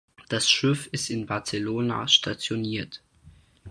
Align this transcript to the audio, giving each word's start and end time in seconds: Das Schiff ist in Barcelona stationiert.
Das 0.29 0.49
Schiff 0.49 0.87
ist 0.91 1.11
in 1.11 1.27
Barcelona 1.27 2.07
stationiert. 2.07 3.03